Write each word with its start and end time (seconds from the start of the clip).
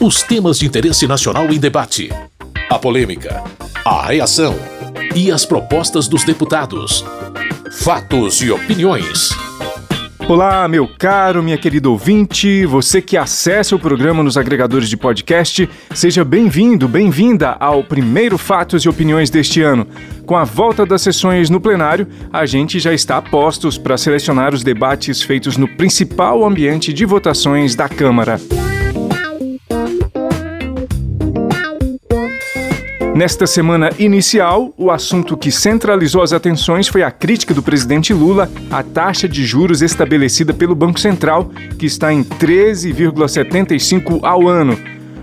Os 0.00 0.22
temas 0.22 0.60
de 0.60 0.66
interesse 0.66 1.08
nacional 1.08 1.52
em 1.52 1.58
debate. 1.58 2.08
A 2.70 2.78
polêmica. 2.78 3.42
A 3.84 4.06
reação. 4.06 4.54
E 5.12 5.32
as 5.32 5.44
propostas 5.44 6.06
dos 6.06 6.22
deputados. 6.22 7.04
Fatos 7.72 8.40
e 8.40 8.48
opiniões. 8.48 9.30
Olá, 10.28 10.68
meu 10.68 10.86
caro, 10.86 11.42
minha 11.42 11.58
querida 11.58 11.90
ouvinte, 11.90 12.64
você 12.64 13.02
que 13.02 13.16
acessa 13.16 13.74
o 13.74 13.78
programa 13.78 14.22
nos 14.22 14.36
agregadores 14.36 14.88
de 14.88 14.96
podcast, 14.96 15.68
seja 15.92 16.24
bem-vindo, 16.24 16.86
bem-vinda 16.86 17.56
ao 17.58 17.82
primeiro 17.82 18.38
Fatos 18.38 18.84
e 18.84 18.88
Opiniões 18.88 19.30
deste 19.30 19.62
ano. 19.62 19.84
Com 20.24 20.36
a 20.36 20.44
volta 20.44 20.86
das 20.86 21.02
sessões 21.02 21.50
no 21.50 21.60
plenário, 21.60 22.06
a 22.32 22.46
gente 22.46 22.78
já 22.78 22.94
está 22.94 23.16
a 23.16 23.22
postos 23.22 23.76
para 23.76 23.98
selecionar 23.98 24.54
os 24.54 24.62
debates 24.62 25.22
feitos 25.22 25.56
no 25.56 25.66
principal 25.66 26.44
ambiente 26.44 26.92
de 26.92 27.04
votações 27.04 27.74
da 27.74 27.88
Câmara. 27.88 28.38
Nesta 33.18 33.48
semana 33.48 33.90
inicial, 33.98 34.72
o 34.76 34.92
assunto 34.92 35.36
que 35.36 35.50
centralizou 35.50 36.22
as 36.22 36.32
atenções 36.32 36.86
foi 36.86 37.02
a 37.02 37.10
crítica 37.10 37.52
do 37.52 37.60
presidente 37.60 38.14
Lula 38.14 38.48
à 38.70 38.80
taxa 38.80 39.28
de 39.28 39.44
juros 39.44 39.82
estabelecida 39.82 40.54
pelo 40.54 40.72
Banco 40.72 41.00
Central, 41.00 41.50
que 41.76 41.84
está 41.84 42.12
em 42.12 42.22
13,75 42.22 44.20
ao 44.22 44.46
ano. 44.46 44.78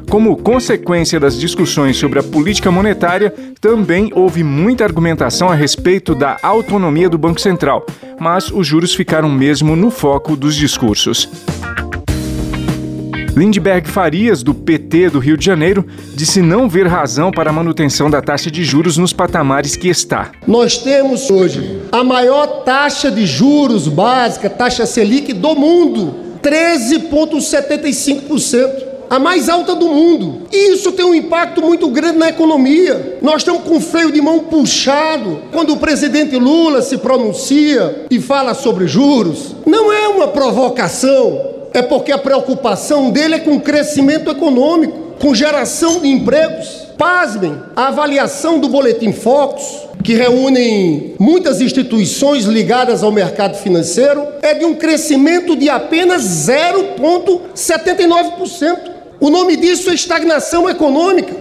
Como 0.10 0.36
consequência 0.36 1.22
das 1.22 1.40
discussões 1.40 1.96
sobre 1.96 2.20
a 2.20 2.24
política 2.24 2.70
monetária, 2.70 3.34
também 3.62 4.12
houve 4.14 4.44
muita 4.44 4.84
argumentação 4.84 5.48
a 5.48 5.56
respeito 5.56 6.14
da 6.14 6.38
autonomia 6.44 7.10
do 7.10 7.18
Banco 7.18 7.40
Central, 7.40 7.86
mas 8.20 8.52
os 8.52 8.68
juros 8.68 8.94
ficaram 8.94 9.30
mesmo 9.30 9.74
no 9.74 9.90
foco 9.90 10.36
dos 10.36 10.54
discursos. 10.54 11.30
Lindbergh 13.36 13.90
Farias, 13.90 14.42
do 14.42 14.54
PT 14.54 15.10
do 15.10 15.20
Rio 15.20 15.36
de 15.36 15.46
Janeiro, 15.46 15.86
disse 16.16 16.42
não 16.42 16.70
ver 16.70 16.88
razão 16.88 17.32
para 17.32 17.50
a 17.50 17.54
manutenção 17.54 18.10
da 18.10 18.22
taxa 18.22 18.50
de 18.50 18.64
juros 18.64 18.98
nos 18.98 19.12
patamares 19.12 19.76
que 19.76 19.90
está. 19.90 20.32
Nós 20.48 20.78
temos 20.78 21.30
hoje 21.30 21.82
a 21.92 22.02
maior 22.02 22.64
taxa 22.64 23.12
de 23.12 23.26
juros 23.26 23.90
básica, 23.90 24.50
taxa 24.50 24.86
Selic 24.86 25.34
do 25.34 25.54
mundo, 25.54 26.16
13,75% 26.42 28.86
a 29.10 29.20
mais 29.20 29.50
alta 29.50 29.76
do 29.76 29.88
mundo. 29.88 30.44
E 30.52 30.74
isso 30.74 30.94
tem 30.94 31.06
um 31.06 31.14
impacto 31.14 31.62
muito 31.62 31.88
grande 31.90 32.18
na 32.18 32.30
economia. 32.30 33.20
Nós 33.22 33.38
estamos 33.38 33.64
com 33.64 33.78
o 33.78 33.82
freio 33.82 34.12
de 34.12 34.22
mão 34.22 34.40
puxado. 34.40 35.42
Quando 35.52 35.74
o 35.74 35.78
presidente 35.78 36.36
Lula 36.38 36.82
se 36.82 36.98
pronuncia 36.98 38.06
e 38.10 38.20
fala 38.20 38.54
sobre 38.54 38.88
juros, 38.88 39.56
não 39.66 39.92
é 39.92 40.08
uma 40.08 40.30
provocação, 40.30 41.55
é 41.76 41.82
porque 41.82 42.14
a 42.14 42.18
preocupação 42.18 43.12
dele 43.12 43.36
é 43.36 43.40
com 43.40 43.60
crescimento 43.60 44.32
econômico, 44.32 44.98
com 45.20 45.36
geração 45.36 46.00
de 46.00 46.08
empregos. 46.08 46.86
Pasmem, 46.98 47.62
a 47.76 47.90
avaliação 47.90 48.60
do 48.60 48.70
Boletim 48.70 49.12
Focus, 49.12 49.82
que 50.02 50.14
reúne 50.14 51.16
muitas 51.20 51.60
instituições 51.60 52.46
ligadas 52.46 53.04
ao 53.04 53.12
mercado 53.12 53.58
financeiro, 53.58 54.26
é 54.42 54.54
de 54.54 54.64
um 54.64 54.76
crescimento 54.76 55.54
de 55.54 55.70
apenas 55.70 56.24
0,79%. 56.24 58.78
O 59.20 59.30
nome 59.30 59.58
disso 59.58 59.90
é 59.90 59.94
estagnação 59.94 60.70
econômica. 60.70 61.36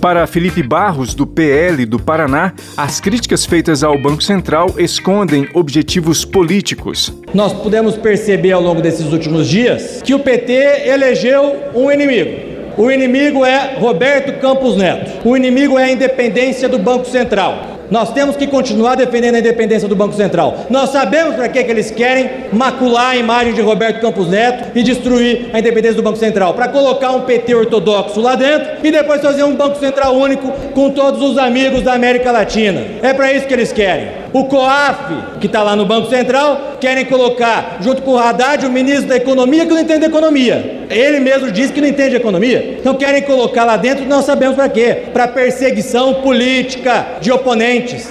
Para 0.00 0.26
Felipe 0.26 0.62
Barros, 0.62 1.14
do 1.14 1.26
PL 1.26 1.84
do 1.84 1.98
Paraná, 1.98 2.54
as 2.74 3.00
críticas 3.00 3.44
feitas 3.44 3.84
ao 3.84 3.98
Banco 3.98 4.22
Central 4.22 4.74
escondem 4.78 5.46
objetivos 5.52 6.24
políticos. 6.24 7.12
Nós 7.34 7.52
pudemos 7.52 7.98
perceber 7.98 8.52
ao 8.52 8.62
longo 8.62 8.80
desses 8.80 9.12
últimos 9.12 9.46
dias 9.46 10.00
que 10.02 10.14
o 10.14 10.18
PT 10.18 10.88
elegeu 10.88 11.54
um 11.74 11.92
inimigo. 11.92 12.30
O 12.78 12.90
inimigo 12.90 13.44
é 13.44 13.76
Roberto 13.78 14.40
Campos 14.40 14.74
Neto. 14.74 15.28
O 15.28 15.36
inimigo 15.36 15.78
é 15.78 15.84
a 15.84 15.92
independência 15.92 16.66
do 16.66 16.78
Banco 16.78 17.04
Central. 17.04 17.79
Nós 17.90 18.12
temos 18.12 18.36
que 18.36 18.46
continuar 18.46 18.94
defendendo 18.94 19.34
a 19.34 19.38
independência 19.40 19.88
do 19.88 19.96
Banco 19.96 20.14
Central. 20.14 20.66
Nós 20.70 20.90
sabemos 20.90 21.34
para 21.34 21.48
que, 21.48 21.64
que 21.64 21.70
eles 21.70 21.90
querem 21.90 22.30
macular 22.52 23.10
a 23.10 23.16
imagem 23.16 23.52
de 23.52 23.60
Roberto 23.60 24.00
Campos 24.00 24.28
Neto 24.28 24.70
e 24.74 24.82
destruir 24.82 25.50
a 25.52 25.58
independência 25.58 25.96
do 25.96 26.02
Banco 26.02 26.18
Central. 26.18 26.54
Para 26.54 26.68
colocar 26.68 27.10
um 27.12 27.22
PT 27.22 27.54
ortodoxo 27.54 28.20
lá 28.20 28.34
dentro 28.36 28.86
e 28.86 28.90
depois 28.90 29.20
fazer 29.20 29.42
um 29.42 29.54
Banco 29.54 29.78
Central 29.78 30.14
único 30.14 30.50
com 30.72 30.90
todos 30.90 31.20
os 31.22 31.36
amigos 31.36 31.82
da 31.82 31.94
América 31.94 32.30
Latina. 32.30 32.84
É 33.02 33.12
para 33.12 33.32
isso 33.32 33.46
que 33.46 33.54
eles 33.54 33.72
querem. 33.72 34.19
O 34.32 34.44
COAF, 34.44 35.38
que 35.40 35.46
está 35.46 35.62
lá 35.62 35.74
no 35.74 35.84
Banco 35.84 36.08
Central, 36.08 36.76
querem 36.80 37.04
colocar, 37.04 37.78
junto 37.80 38.02
com 38.02 38.12
o 38.12 38.18
Haddad, 38.18 38.64
o 38.64 38.70
ministro 38.70 39.08
da 39.08 39.16
Economia, 39.16 39.66
que 39.66 39.72
não 39.72 39.80
entende 39.80 40.06
economia. 40.06 40.86
Ele 40.88 41.18
mesmo 41.18 41.50
disse 41.50 41.72
que 41.72 41.80
não 41.80 41.88
entende 41.88 42.14
economia. 42.14 42.76
Então 42.78 42.94
querem 42.94 43.22
colocar 43.22 43.64
lá 43.64 43.76
dentro, 43.76 44.04
nós 44.06 44.24
sabemos 44.24 44.54
para 44.54 44.68
quê? 44.68 45.04
Para 45.12 45.26
perseguição 45.26 46.14
política 46.22 47.18
de 47.20 47.32
oponentes. 47.32 48.08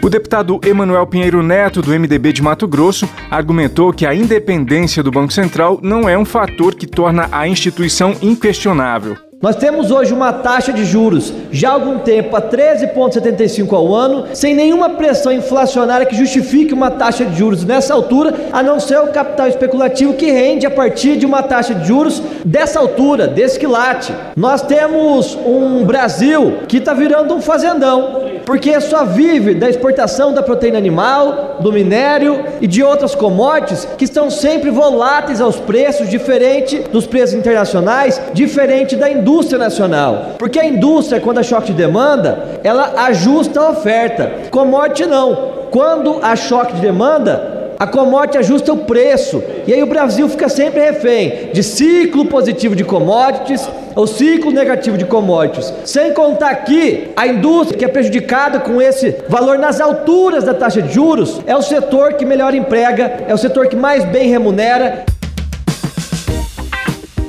O 0.00 0.08
deputado 0.08 0.60
Emanuel 0.64 1.06
Pinheiro 1.06 1.42
Neto, 1.42 1.82
do 1.82 1.90
MDB 1.90 2.32
de 2.32 2.40
Mato 2.40 2.68
Grosso, 2.68 3.08
argumentou 3.30 3.92
que 3.92 4.06
a 4.06 4.14
independência 4.14 5.02
do 5.02 5.10
Banco 5.10 5.32
Central 5.32 5.80
não 5.82 6.08
é 6.08 6.16
um 6.16 6.24
fator 6.24 6.74
que 6.76 6.86
torna 6.86 7.28
a 7.32 7.48
instituição 7.48 8.14
inquestionável. 8.22 9.27
Nós 9.40 9.54
temos 9.54 9.92
hoje 9.92 10.12
uma 10.12 10.32
taxa 10.32 10.72
de 10.72 10.84
juros 10.84 11.32
já 11.52 11.68
há 11.68 11.72
algum 11.74 12.00
tempo 12.00 12.34
a 12.34 12.42
13,75 12.42 13.72
ao 13.72 13.94
ano, 13.94 14.24
sem 14.34 14.52
nenhuma 14.52 14.90
pressão 14.90 15.30
inflacionária 15.30 16.04
que 16.04 16.16
justifique 16.16 16.74
uma 16.74 16.90
taxa 16.90 17.24
de 17.24 17.38
juros 17.38 17.64
nessa 17.64 17.94
altura, 17.94 18.34
a 18.52 18.64
não 18.64 18.80
ser 18.80 18.98
o 18.98 19.12
capital 19.12 19.46
especulativo 19.46 20.14
que 20.14 20.28
rende 20.28 20.66
a 20.66 20.70
partir 20.72 21.16
de 21.16 21.24
uma 21.24 21.40
taxa 21.40 21.72
de 21.72 21.86
juros 21.86 22.20
dessa 22.44 22.80
altura, 22.80 23.28
desse 23.28 23.60
quilate. 23.60 24.12
Nós 24.36 24.60
temos 24.60 25.36
um 25.46 25.84
Brasil 25.84 26.62
que 26.66 26.78
está 26.78 26.92
virando 26.92 27.32
um 27.32 27.40
fazendão, 27.40 28.27
porque 28.48 28.80
só 28.80 29.04
vive 29.04 29.52
da 29.52 29.68
exportação 29.68 30.32
da 30.32 30.42
proteína 30.42 30.78
animal, 30.78 31.58
do 31.60 31.70
minério 31.70 32.42
e 32.62 32.66
de 32.66 32.82
outras 32.82 33.14
commodities 33.14 33.86
que 33.98 34.06
estão 34.06 34.30
sempre 34.30 34.70
voláteis 34.70 35.38
aos 35.38 35.56
preços, 35.56 36.08
diferente 36.08 36.78
dos 36.90 37.06
preços 37.06 37.34
internacionais, 37.34 38.18
diferente 38.32 38.96
da 38.96 39.10
indústria 39.10 39.58
nacional. 39.58 40.36
Porque 40.38 40.58
a 40.58 40.64
indústria, 40.64 41.20
quando 41.20 41.36
há 41.36 41.42
choque 41.42 41.72
de 41.72 41.74
demanda, 41.74 42.58
ela 42.64 42.94
ajusta 43.04 43.60
a 43.60 43.68
oferta. 43.68 44.32
Commodity 44.50 45.04
não. 45.04 45.58
Quando 45.70 46.18
há 46.22 46.34
choque 46.34 46.76
de 46.76 46.80
demanda, 46.80 47.57
a 47.78 47.86
commodity 47.86 48.38
ajusta 48.38 48.72
o 48.72 48.78
preço. 48.78 49.42
E 49.66 49.72
aí 49.72 49.82
o 49.82 49.86
Brasil 49.86 50.28
fica 50.28 50.48
sempre 50.48 50.80
refém 50.80 51.50
de 51.52 51.62
ciclo 51.62 52.26
positivo 52.26 52.74
de 52.74 52.84
commodities 52.84 53.68
ou 53.94 54.06
ciclo 54.06 54.50
negativo 54.50 54.98
de 54.98 55.04
commodities. 55.04 55.72
Sem 55.84 56.12
contar 56.12 56.54
que 56.56 57.10
a 57.16 57.26
indústria 57.26 57.78
que 57.78 57.84
é 57.84 57.88
prejudicada 57.88 58.58
com 58.60 58.82
esse 58.82 59.16
valor 59.28 59.58
nas 59.58 59.80
alturas 59.80 60.44
da 60.44 60.54
taxa 60.54 60.82
de 60.82 60.92
juros 60.92 61.40
é 61.46 61.56
o 61.56 61.62
setor 61.62 62.14
que 62.14 62.24
melhor 62.24 62.54
emprega, 62.54 63.24
é 63.28 63.34
o 63.34 63.38
setor 63.38 63.68
que 63.68 63.76
mais 63.76 64.04
bem 64.04 64.28
remunera. 64.28 65.04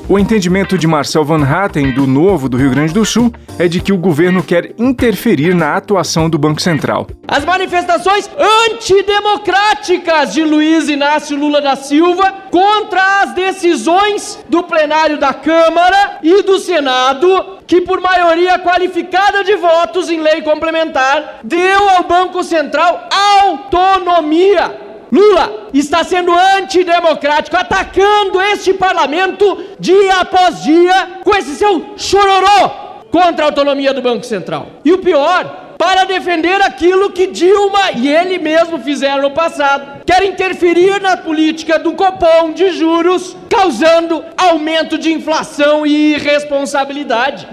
O 0.09 0.17
entendimento 0.17 0.75
de 0.75 0.87
Marcel 0.87 1.23
Van 1.23 1.43
Hatten, 1.43 1.93
do 1.93 2.07
Novo 2.07 2.49
do 2.49 2.57
Rio 2.57 2.71
Grande 2.71 2.91
do 2.91 3.05
Sul, 3.05 3.31
é 3.59 3.67
de 3.67 3.79
que 3.79 3.93
o 3.93 3.97
governo 3.97 4.41
quer 4.41 4.73
interferir 4.75 5.53
na 5.53 5.75
atuação 5.75 6.27
do 6.27 6.35
Banco 6.35 6.59
Central. 6.59 7.05
As 7.27 7.45
manifestações 7.45 8.27
antidemocráticas 8.71 10.33
de 10.33 10.43
Luiz 10.43 10.89
Inácio 10.89 11.37
Lula 11.37 11.61
da 11.61 11.75
Silva 11.75 12.33
contra 12.49 13.21
as 13.21 13.35
decisões 13.35 14.43
do 14.49 14.63
plenário 14.63 15.19
da 15.19 15.31
Câmara 15.31 16.17
e 16.23 16.41
do 16.41 16.57
Senado, 16.57 17.59
que 17.67 17.79
por 17.81 18.01
maioria 18.01 18.57
qualificada 18.57 19.43
de 19.43 19.55
votos 19.57 20.09
em 20.09 20.19
lei 20.19 20.41
complementar, 20.41 21.41
deu 21.43 21.87
ao 21.87 22.05
Banco 22.05 22.43
Central 22.43 23.07
autonomia 23.45 24.88
Lula 25.11 25.69
está 25.73 26.03
sendo 26.03 26.31
antidemocrático, 26.33 27.57
atacando 27.57 28.41
este 28.41 28.73
parlamento 28.73 29.57
dia 29.79 30.17
após 30.17 30.63
dia 30.63 31.19
com 31.23 31.35
esse 31.35 31.55
seu 31.55 31.93
chororô 31.97 32.69
contra 33.09 33.45
a 33.45 33.47
autonomia 33.47 33.93
do 33.93 34.01
Banco 34.01 34.25
Central. 34.25 34.67
E 34.85 34.93
o 34.93 34.99
pior, 34.99 35.73
para 35.77 36.03
defender 36.03 36.61
aquilo 36.61 37.09
que 37.09 37.27
Dilma 37.27 37.91
e 37.95 38.07
ele 38.07 38.37
mesmo 38.37 38.79
fizeram 38.79 39.21
no 39.23 39.31
passado. 39.31 40.03
Quer 40.05 40.25
interferir 40.25 41.01
na 41.01 41.17
política 41.17 41.79
do 41.79 41.93
Copom 41.93 42.51
de 42.51 42.71
juros, 42.71 43.35
causando 43.49 44.23
aumento 44.37 44.97
de 44.97 45.13
inflação 45.13 45.85
e 45.85 46.15
irresponsabilidade. 46.15 47.47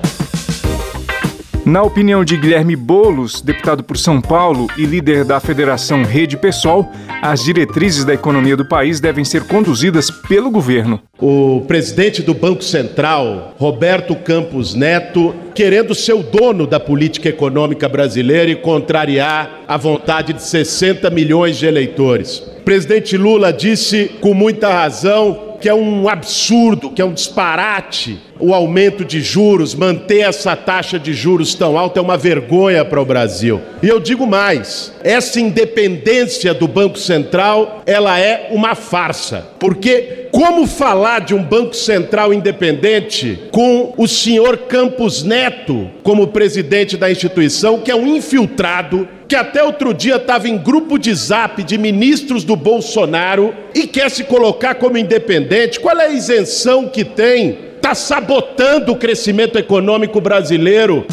Na 1.66 1.82
opinião 1.82 2.24
de 2.24 2.36
Guilherme 2.36 2.76
Bolos, 2.76 3.40
deputado 3.40 3.82
por 3.82 3.98
São 3.98 4.20
Paulo 4.20 4.68
e 4.78 4.86
líder 4.86 5.24
da 5.24 5.40
Federação 5.40 6.04
Rede 6.04 6.36
Pessoal, 6.36 6.92
as 7.20 7.42
diretrizes 7.42 8.04
da 8.04 8.14
economia 8.14 8.56
do 8.56 8.64
país 8.64 9.00
devem 9.00 9.24
ser 9.24 9.48
conduzidas 9.48 10.08
pelo 10.08 10.48
governo. 10.48 11.00
O 11.18 11.64
presidente 11.66 12.22
do 12.22 12.32
Banco 12.32 12.62
Central, 12.62 13.52
Roberto 13.58 14.14
Campos 14.14 14.76
Neto, 14.76 15.34
querendo 15.56 15.92
ser 15.92 16.12
o 16.12 16.22
dono 16.22 16.68
da 16.68 16.78
política 16.78 17.30
econômica 17.30 17.88
brasileira 17.88 18.48
e 18.48 18.54
contrariar 18.54 19.62
a 19.66 19.76
vontade 19.76 20.34
de 20.34 20.44
60 20.44 21.10
milhões 21.10 21.58
de 21.58 21.66
eleitores. 21.66 22.44
presidente 22.64 23.16
Lula 23.16 23.52
disse 23.52 24.08
com 24.20 24.32
muita 24.32 24.72
razão 24.72 25.45
que 25.66 25.70
é 25.70 25.74
um 25.74 26.08
absurdo, 26.08 26.92
que 26.92 27.02
é 27.02 27.04
um 27.04 27.12
disparate 27.12 28.20
o 28.38 28.54
aumento 28.54 29.04
de 29.04 29.20
juros, 29.20 29.74
manter 29.74 30.20
essa 30.20 30.54
taxa 30.54 30.98
de 30.98 31.12
juros 31.12 31.54
tão 31.54 31.78
alta 31.78 31.98
é 31.98 32.02
uma 32.02 32.16
vergonha 32.16 32.84
para 32.84 33.00
o 33.00 33.04
Brasil. 33.04 33.60
E 33.82 33.88
eu 33.88 33.98
digo 33.98 34.26
mais, 34.26 34.92
essa 35.02 35.40
independência 35.40 36.52
do 36.52 36.68
Banco 36.68 36.98
Central, 36.98 37.82
ela 37.86 38.18
é 38.18 38.48
uma 38.50 38.74
farsa. 38.74 39.46
Porque 39.58 40.28
como 40.30 40.66
falar 40.66 41.20
de 41.20 41.34
um 41.34 41.42
Banco 41.42 41.74
Central 41.74 42.32
independente 42.34 43.38
com 43.50 43.94
o 43.96 44.06
senhor 44.06 44.58
Campos 44.58 45.22
Neto 45.22 45.88
como 46.02 46.28
presidente 46.28 46.96
da 46.96 47.10
instituição, 47.10 47.78
que 47.80 47.90
é 47.90 47.96
um 47.96 48.06
infiltrado 48.16 49.08
que 49.28 49.34
até 49.34 49.62
outro 49.62 49.92
dia 49.92 50.16
estava 50.16 50.48
em 50.48 50.56
grupo 50.56 50.98
de 50.98 51.12
zap 51.14 51.62
de 51.62 51.76
ministros 51.76 52.44
do 52.44 52.54
Bolsonaro 52.54 53.54
e 53.74 53.86
quer 53.86 54.10
se 54.10 54.24
colocar 54.24 54.76
como 54.76 54.96
independente, 54.96 55.80
qual 55.80 55.98
é 55.98 56.06
a 56.06 56.10
isenção 56.10 56.88
que 56.88 57.04
tem? 57.04 57.58
Está 57.76 57.94
sabotando 57.94 58.92
o 58.92 58.96
crescimento 58.96 59.58
econômico 59.58 60.20
brasileiro. 60.20 61.06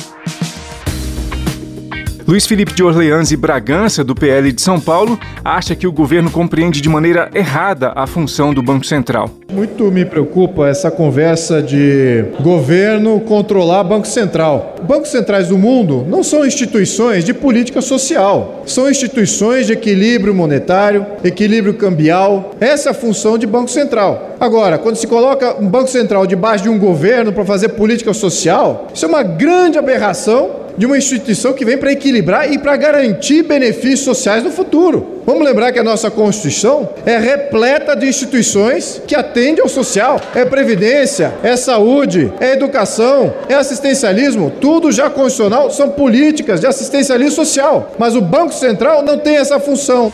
Luiz 2.33 2.47
Felipe 2.47 2.73
de 2.73 2.81
Orleans 2.81 3.29
e 3.29 3.37
Bragança, 3.37 4.03
do 4.03 4.15
PL 4.15 4.51
de 4.51 4.59
São 4.59 4.79
Paulo, 4.79 5.19
acha 5.45 5.75
que 5.75 5.85
o 5.85 5.91
governo 5.91 6.31
compreende 6.31 6.81
de 6.81 6.89
maneira 6.89 7.29
errada 7.31 7.93
a 7.95 8.07
função 8.07 8.51
do 8.51 8.63
Banco 8.63 8.87
Central. 8.87 9.29
Muito 9.51 9.91
me 9.91 10.03
preocupa 10.03 10.67
essa 10.67 10.89
conversa 10.89 11.61
de 11.61 12.25
governo 12.41 13.19
controlar 13.19 13.83
Banco 13.83 14.07
Central. 14.07 14.77
Bancos 14.81 15.09
centrais 15.09 15.49
do 15.49 15.59
mundo 15.59 16.03
não 16.09 16.23
são 16.23 16.43
instituições 16.43 17.23
de 17.23 17.35
política 17.35 17.81
social, 17.81 18.63
são 18.65 18.89
instituições 18.89 19.67
de 19.67 19.73
equilíbrio 19.73 20.33
monetário, 20.33 21.05
equilíbrio 21.23 21.75
cambial. 21.75 22.55
Essa 22.59 22.89
é 22.89 22.91
a 22.91 22.95
função 22.95 23.37
de 23.37 23.45
Banco 23.45 23.69
Central. 23.69 24.31
Agora, 24.39 24.79
quando 24.79 24.95
se 24.95 25.05
coloca 25.05 25.55
um 25.61 25.67
Banco 25.67 25.87
Central 25.87 26.25
debaixo 26.25 26.63
de 26.63 26.69
um 26.69 26.79
governo 26.79 27.31
para 27.31 27.45
fazer 27.45 27.69
política 27.69 28.11
social, 28.11 28.87
isso 28.91 29.05
é 29.05 29.07
uma 29.07 29.21
grande 29.21 29.77
aberração 29.77 30.62
de 30.77 30.85
uma 30.85 30.97
instituição 30.97 31.53
que 31.53 31.65
vem 31.65 31.77
para 31.77 31.91
equilibrar 31.91 32.51
e 32.51 32.57
para 32.57 32.75
garantir 32.75 33.43
benefícios 33.43 34.01
sociais 34.01 34.43
no 34.43 34.51
futuro. 34.51 35.21
Vamos 35.25 35.43
lembrar 35.43 35.71
que 35.71 35.79
a 35.79 35.83
nossa 35.83 36.11
Constituição 36.11 36.89
é 37.05 37.17
repleta 37.17 37.95
de 37.95 38.07
instituições 38.07 39.01
que 39.07 39.15
atendem 39.15 39.61
ao 39.61 39.69
social. 39.69 40.19
É 40.35 40.43
previdência, 40.43 41.33
é 41.41 41.55
saúde, 41.55 42.33
é 42.39 42.51
educação, 42.51 43.33
é 43.47 43.53
assistencialismo, 43.53 44.51
tudo 44.59 44.91
já 44.91 45.09
constitucional, 45.09 45.71
são 45.71 45.89
políticas 45.89 46.59
de 46.59 46.67
assistencialismo 46.67 47.35
social. 47.35 47.93
Mas 47.97 48.15
o 48.15 48.21
Banco 48.21 48.53
Central 48.53 49.03
não 49.03 49.17
tem 49.17 49.37
essa 49.37 49.59
função. 49.59 50.11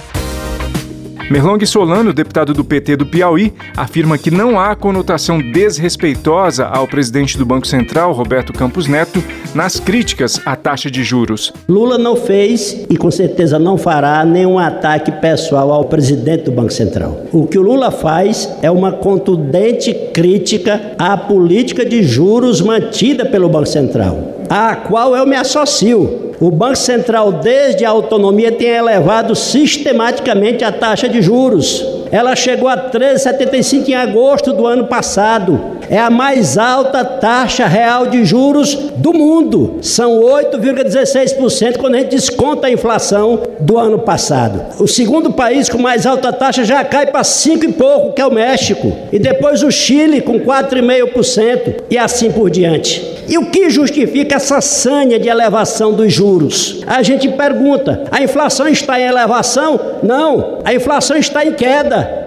Merlong 1.30 1.64
Solano, 1.64 2.12
deputado 2.12 2.56
do 2.56 2.64
PT 2.64 2.96
do 2.96 3.06
Piauí, 3.06 3.54
afirma 3.78 4.18
que 4.18 4.31
não 4.31 4.60
há 4.60 4.76
conotação 4.76 5.40
desrespeitosa 5.40 6.66
ao 6.66 6.88
presidente 6.88 7.38
do 7.38 7.46
Banco 7.46 7.68
Central, 7.68 8.14
Roberto 8.14 8.52
Campos 8.52 8.88
Neto, 8.88 9.24
nas 9.54 9.80
críticas 9.80 10.42
à 10.44 10.56
taxa 10.56 10.90
de 10.90 11.04
juros. 11.04 11.54
Lula 11.68 12.00
não 12.00 12.16
fez 12.16 12.84
e 12.90 12.98
com 12.98 13.12
certeza 13.12 13.60
não 13.60 13.78
fará 13.78 14.26
nenhum 14.26 14.58
ataque 14.58 15.12
pessoal 15.12 15.72
ao 15.72 15.86
presidente 15.86 16.46
do 16.46 16.52
Banco 16.52 16.74
Central. 16.74 17.24
O 17.31 17.46
que 17.46 17.60
o 17.60 17.62
Lula 17.62 17.92
faz 17.92 18.50
é 18.64 18.72
uma 18.72 18.92
contundente 18.92 19.94
crítica 20.12 20.96
à 20.98 21.16
política 21.16 21.86
de 21.86 22.02
juros 22.02 22.60
mantida 22.60 23.24
pelo 23.24 23.48
Banco 23.50 23.68
Central, 23.68 24.38
a 24.50 24.75
qual 24.75 25.16
eu 25.16 25.25
me 25.25 25.36
associo. 25.36 26.34
O 26.42 26.50
Banco 26.50 26.78
Central, 26.78 27.34
desde 27.34 27.84
a 27.84 27.90
autonomia, 27.90 28.51
tem 28.51 28.69
elevado 28.69 29.36
sistematicamente 29.36 30.63
a 30.63 30.72
taxa 30.72 31.07
de 31.07 31.22
juros. 31.22 31.86
Ela 32.12 32.36
chegou 32.36 32.68
a 32.68 32.78
13,75 32.78 33.90
em 33.90 33.94
agosto 33.94 34.54
do 34.54 34.66
ano 34.66 34.88
passado. 34.88 35.78
É 35.90 36.00
a 36.00 36.10
mais 36.10 36.57
alta 36.57 37.04
taxa 37.04 37.68
real 37.68 38.07
de 38.07 38.24
juros 38.24 38.74
do 38.96 39.13
mundo. 39.13 39.75
São 39.81 40.22
8,16% 40.22 41.78
quando 41.78 41.95
a 41.95 42.00
gente 42.00 42.12
desconta 42.12 42.68
a 42.68 42.72
inflação 42.72 43.42
do 43.60 43.78
ano 43.78 44.00
passado. 44.00 44.81
O 44.81 44.88
segundo 44.88 45.34
país 45.34 45.68
com 45.68 45.78
mais 45.78 46.06
alta 46.06 46.31
taxa 46.31 46.63
já 46.63 46.84
cai 46.84 47.07
para 47.07 47.24
5 47.24 47.66
e 47.66 47.74
pouco, 47.74 48.13
que 48.13 48.22
é 48.22 48.25
o 48.25 48.34
México. 48.34 48.92
E 49.12 49.19
depois 49.19 49.62
o 49.62 49.69
Chile 49.69 50.22
com 50.22 50.40
4,5% 50.40 51.84
e 51.90 51.98
assim 51.98 52.31
por 52.31 52.50
diante. 52.50 53.19
E 53.30 53.38
o 53.38 53.46
que 53.46 53.70
justifica 53.70 54.38
essa 54.38 54.60
sanha 54.60 55.20
de 55.20 55.30
elevação 55.30 55.94
dos 55.94 56.12
juros? 56.12 56.81
A 56.88 57.04
gente 57.04 57.30
pergunta: 57.30 58.06
a 58.12 58.24
inflação 58.24 58.68
está 58.68 59.00
em 59.00 59.04
elevação? 59.04 59.80
Não, 60.02 60.60
a 60.66 60.74
inflação 60.74 61.16
está 61.16 61.46
em 61.46 61.54
queda. 61.54 62.19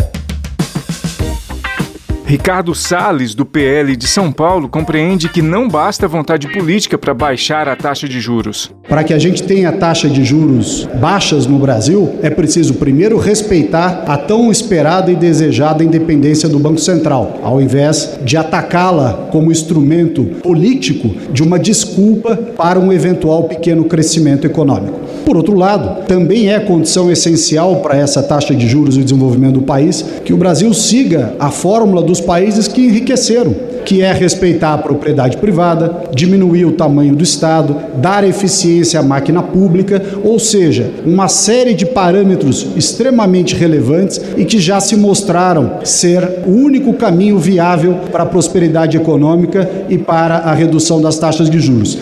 Ricardo 2.24 2.74
Salles, 2.74 3.34
do 3.34 3.44
PL 3.44 3.96
de 3.96 4.06
São 4.06 4.32
Paulo, 4.32 4.68
compreende 4.68 5.28
que 5.28 5.42
não 5.42 5.68
basta 5.68 6.08
vontade 6.08 6.48
política 6.48 6.96
para 6.96 7.12
baixar 7.12 7.68
a 7.68 7.76
taxa 7.76 8.08
de 8.08 8.20
juros. 8.20 8.70
Para 8.88 9.04
que 9.04 9.12
a 9.12 9.18
gente 9.18 9.42
tenha 9.42 9.72
taxa 9.72 10.08
de 10.08 10.24
juros 10.24 10.88
baixas 11.00 11.46
no 11.46 11.58
Brasil, 11.58 12.16
é 12.22 12.30
preciso 12.30 12.74
primeiro 12.74 13.18
respeitar 13.18 14.04
a 14.06 14.16
tão 14.16 14.50
esperada 14.50 15.10
e 15.10 15.16
desejada 15.16 15.84
independência 15.84 16.48
do 16.48 16.58
Banco 16.58 16.80
Central, 16.80 17.38
ao 17.42 17.60
invés 17.60 18.18
de 18.24 18.36
atacá-la 18.36 19.28
como 19.30 19.52
instrumento 19.52 20.24
político 20.42 21.08
de 21.32 21.42
uma 21.42 21.58
desculpa 21.58 22.36
para 22.36 22.78
um 22.78 22.92
eventual 22.92 23.44
pequeno 23.44 23.84
crescimento 23.84 24.46
econômico. 24.46 25.00
Por 25.24 25.36
outro 25.36 25.56
lado, 25.56 26.06
também 26.06 26.52
é 26.52 26.58
condição 26.58 27.10
essencial 27.10 27.76
para 27.76 27.96
essa 27.96 28.22
taxa 28.22 28.54
de 28.54 28.66
juros 28.66 28.96
e 28.96 29.02
desenvolvimento 29.02 29.54
do 29.54 29.62
país 29.62 30.04
que 30.24 30.32
o 30.32 30.36
Brasil 30.36 30.72
siga 30.74 31.34
a 31.38 31.50
fórmula 31.50 32.02
dos 32.12 32.20
países 32.20 32.68
que 32.68 32.82
enriqueceram, 32.82 33.54
que 33.86 34.02
é 34.02 34.12
respeitar 34.12 34.74
a 34.74 34.78
propriedade 34.78 35.38
privada, 35.38 36.02
diminuir 36.14 36.66
o 36.66 36.72
tamanho 36.72 37.16
do 37.16 37.24
Estado, 37.24 37.74
dar 37.96 38.22
eficiência 38.22 39.00
à 39.00 39.02
máquina 39.02 39.42
pública, 39.42 40.02
ou 40.22 40.38
seja, 40.38 40.92
uma 41.06 41.26
série 41.26 41.72
de 41.72 41.86
parâmetros 41.86 42.68
extremamente 42.76 43.56
relevantes 43.56 44.20
e 44.36 44.44
que 44.44 44.58
já 44.58 44.78
se 44.78 44.94
mostraram 44.94 45.80
ser 45.84 46.42
o 46.46 46.50
único 46.50 46.92
caminho 46.92 47.38
viável 47.38 47.94
para 48.12 48.24
a 48.24 48.26
prosperidade 48.26 48.94
econômica 48.94 49.86
e 49.88 49.96
para 49.96 50.36
a 50.36 50.52
redução 50.52 51.00
das 51.00 51.18
taxas 51.18 51.48
de 51.48 51.58
juros. 51.60 51.98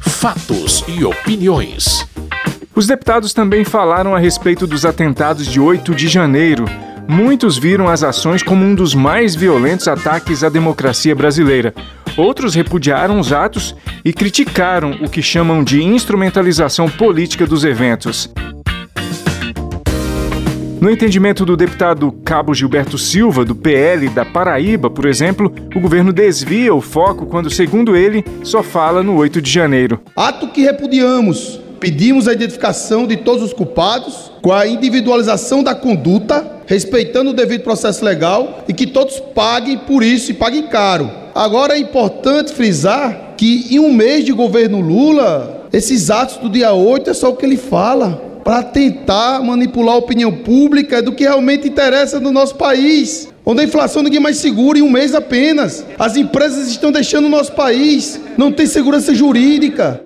Fatos 0.00 0.82
e 0.88 1.04
opiniões. 1.04 2.04
Os 2.74 2.88
deputados 2.88 3.32
também 3.32 3.64
falaram 3.64 4.16
a 4.16 4.18
respeito 4.18 4.66
dos 4.66 4.84
atentados 4.84 5.46
de 5.46 5.60
8 5.60 5.94
de 5.94 6.08
janeiro. 6.08 6.64
Muitos 7.08 7.58
viram 7.58 7.88
as 7.88 8.02
ações 8.02 8.42
como 8.42 8.64
um 8.64 8.74
dos 8.74 8.94
mais 8.94 9.34
violentos 9.34 9.86
ataques 9.88 10.42
à 10.42 10.48
democracia 10.48 11.14
brasileira. 11.14 11.74
Outros 12.16 12.54
repudiaram 12.54 13.18
os 13.18 13.32
atos 13.32 13.74
e 14.04 14.12
criticaram 14.12 14.98
o 15.02 15.08
que 15.08 15.20
chamam 15.20 15.62
de 15.62 15.82
instrumentalização 15.82 16.88
política 16.88 17.46
dos 17.46 17.64
eventos. 17.64 18.32
No 20.80 20.90
entendimento 20.90 21.46
do 21.46 21.56
deputado 21.56 22.12
Cabo 22.24 22.52
Gilberto 22.52 22.98
Silva, 22.98 23.44
do 23.44 23.54
PL 23.54 24.08
da 24.10 24.24
Paraíba, 24.24 24.90
por 24.90 25.06
exemplo, 25.06 25.50
o 25.74 25.80
governo 25.80 26.12
desvia 26.12 26.74
o 26.74 26.80
foco 26.80 27.24
quando, 27.24 27.48
segundo 27.48 27.96
ele, 27.96 28.22
só 28.42 28.62
fala 28.62 29.02
no 29.02 29.16
8 29.16 29.40
de 29.40 29.50
janeiro. 29.50 30.00
Ato 30.14 30.48
que 30.48 30.60
repudiamos 30.62 31.63
Pedimos 31.84 32.26
a 32.26 32.32
identificação 32.32 33.06
de 33.06 33.14
todos 33.18 33.42
os 33.42 33.52
culpados, 33.52 34.32
com 34.40 34.50
a 34.50 34.66
individualização 34.66 35.62
da 35.62 35.74
conduta, 35.74 36.62
respeitando 36.64 37.28
o 37.28 37.34
devido 37.34 37.62
processo 37.62 38.02
legal 38.02 38.64
e 38.66 38.72
que 38.72 38.86
todos 38.86 39.20
paguem 39.20 39.76
por 39.76 40.02
isso 40.02 40.30
e 40.30 40.34
paguem 40.34 40.62
caro. 40.62 41.10
Agora 41.34 41.74
é 41.74 41.78
importante 41.78 42.54
frisar 42.54 43.34
que 43.36 43.66
em 43.70 43.80
um 43.80 43.92
mês 43.92 44.24
de 44.24 44.32
governo 44.32 44.80
Lula, 44.80 45.66
esses 45.74 46.10
atos 46.10 46.38
do 46.38 46.48
dia 46.48 46.72
8 46.72 47.10
é 47.10 47.12
só 47.12 47.28
o 47.28 47.36
que 47.36 47.44
ele 47.44 47.58
fala 47.58 48.12
para 48.42 48.62
tentar 48.62 49.42
manipular 49.42 49.96
a 49.96 49.98
opinião 49.98 50.32
pública 50.32 51.02
do 51.02 51.12
que 51.12 51.24
realmente 51.24 51.68
interessa 51.68 52.18
no 52.18 52.32
nosso 52.32 52.54
país. 52.54 53.28
Onde 53.44 53.60
a 53.60 53.64
inflação 53.64 54.02
ninguém 54.02 54.20
mais 54.20 54.38
segura 54.38 54.78
em 54.78 54.82
um 54.82 54.90
mês 54.90 55.14
apenas. 55.14 55.84
As 55.98 56.16
empresas 56.16 56.66
estão 56.66 56.90
deixando 56.90 57.26
o 57.26 57.30
nosso 57.30 57.52
país. 57.52 58.18
Não 58.38 58.50
tem 58.50 58.64
segurança 58.64 59.14
jurídica. 59.14 60.00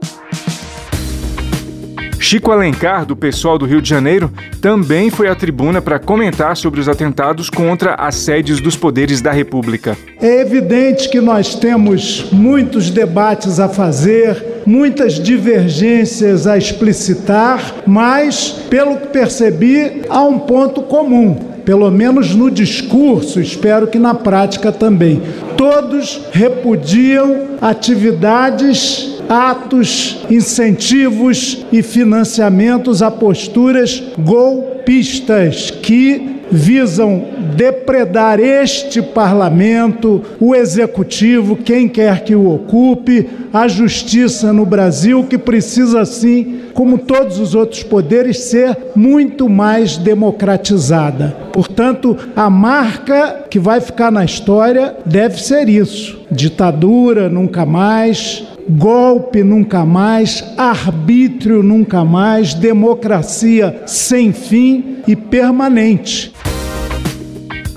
Chico 2.28 2.52
Alencar, 2.52 3.06
do 3.06 3.16
pessoal 3.16 3.56
do 3.56 3.64
Rio 3.64 3.80
de 3.80 3.88
Janeiro, 3.88 4.30
também 4.60 5.08
foi 5.08 5.28
à 5.28 5.34
tribuna 5.34 5.80
para 5.80 5.98
comentar 5.98 6.58
sobre 6.58 6.78
os 6.78 6.86
atentados 6.86 7.48
contra 7.48 7.94
as 7.94 8.16
sedes 8.16 8.60
dos 8.60 8.76
poderes 8.76 9.22
da 9.22 9.32
República. 9.32 9.96
É 10.20 10.42
evidente 10.42 11.08
que 11.08 11.22
nós 11.22 11.54
temos 11.54 12.30
muitos 12.30 12.90
debates 12.90 13.58
a 13.58 13.66
fazer, 13.66 14.60
muitas 14.66 15.14
divergências 15.14 16.46
a 16.46 16.58
explicitar, 16.58 17.76
mas, 17.86 18.50
pelo 18.68 18.98
que 18.98 19.06
percebi, 19.06 20.02
há 20.10 20.20
um 20.20 20.40
ponto 20.40 20.82
comum 20.82 21.48
pelo 21.64 21.90
menos 21.90 22.34
no 22.34 22.50
discurso, 22.50 23.38
espero 23.38 23.88
que 23.88 23.98
na 23.98 24.14
prática 24.14 24.72
também. 24.72 25.22
Todos 25.54 26.18
repudiam 26.32 27.58
atividades 27.60 29.17
atos, 29.28 30.24
incentivos 30.30 31.66
e 31.70 31.82
financiamentos 31.82 33.02
a 33.02 33.10
posturas 33.10 34.02
golpistas 34.18 35.70
que 35.70 36.38
visam 36.50 37.24
depredar 37.54 38.40
este 38.40 39.02
parlamento, 39.02 40.22
o 40.40 40.54
executivo, 40.54 41.56
quem 41.56 41.88
quer 41.88 42.24
que 42.24 42.34
o 42.34 42.54
ocupe, 42.54 43.28
a 43.52 43.68
justiça 43.68 44.52
no 44.52 44.64
Brasil, 44.64 45.24
que 45.24 45.36
precisa, 45.36 46.04
sim, 46.04 46.60
como 46.72 46.98
todos 46.98 47.38
os 47.38 47.54
outros 47.54 47.82
poderes, 47.82 48.38
ser 48.38 48.76
muito 48.94 49.48
mais 49.48 49.96
democratizada. 49.96 51.36
Portanto, 51.52 52.16
a 52.36 52.48
marca 52.48 53.44
que 53.50 53.58
vai 53.58 53.80
ficar 53.80 54.10
na 54.10 54.24
história 54.24 54.94
deve 55.04 55.42
ser 55.42 55.68
isso: 55.68 56.20
ditadura 56.30 57.28
nunca 57.28 57.66
mais, 57.66 58.46
golpe 58.68 59.42
nunca 59.42 59.84
mais, 59.84 60.44
arbítrio 60.56 61.62
nunca 61.62 62.04
mais, 62.04 62.54
democracia 62.54 63.82
sem 63.86 64.32
fim 64.32 64.98
e 65.06 65.16
permanente. 65.16 66.32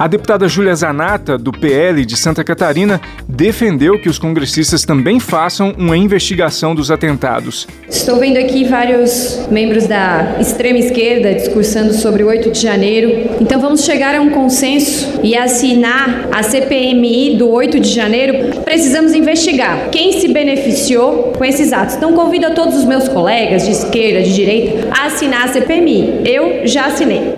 A 0.01 0.07
deputada 0.07 0.47
Júlia 0.47 0.73
Zanata, 0.73 1.37
do 1.37 1.51
PL 1.51 2.03
de 2.03 2.17
Santa 2.17 2.43
Catarina, 2.43 2.99
defendeu 3.29 4.01
que 4.01 4.09
os 4.09 4.17
congressistas 4.17 4.83
também 4.83 5.19
façam 5.19 5.75
uma 5.77 5.95
investigação 5.95 6.73
dos 6.73 6.89
atentados. 6.89 7.67
Estou 7.87 8.17
vendo 8.17 8.37
aqui 8.37 8.63
vários 8.63 9.45
membros 9.51 9.85
da 9.85 10.37
extrema 10.39 10.79
esquerda 10.79 11.35
discursando 11.35 11.93
sobre 11.93 12.23
o 12.23 12.29
8 12.29 12.49
de 12.49 12.59
janeiro. 12.59 13.29
Então 13.39 13.61
vamos 13.61 13.83
chegar 13.83 14.15
a 14.15 14.21
um 14.21 14.31
consenso 14.31 15.19
e 15.21 15.37
assinar 15.37 16.29
a 16.31 16.41
CPMI 16.41 17.35
do 17.37 17.47
8 17.51 17.79
de 17.79 17.93
janeiro. 17.93 18.59
Precisamos 18.63 19.13
investigar 19.13 19.91
quem 19.91 20.19
se 20.19 20.29
beneficiou 20.29 21.33
com 21.37 21.45
esses 21.45 21.71
atos. 21.71 21.93
Então 21.93 22.13
convido 22.13 22.47
a 22.47 22.55
todos 22.55 22.75
os 22.75 22.85
meus 22.85 23.07
colegas 23.07 23.65
de 23.67 23.71
esquerda, 23.73 24.23
de 24.23 24.33
direita, 24.33 24.89
a 24.99 25.05
assinar 25.05 25.45
a 25.45 25.53
CPMI. 25.53 26.21
Eu 26.25 26.65
já 26.65 26.87
assinei. 26.87 27.35